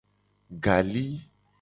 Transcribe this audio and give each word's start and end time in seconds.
Gali. 0.63 1.05